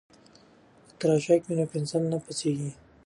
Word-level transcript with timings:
که 0.87 0.93
تراشک 0.99 1.41
وي 1.45 1.55
نو 1.59 1.65
پنسل 1.71 2.03
نه 2.11 2.17
پڅیږي. 2.25 2.71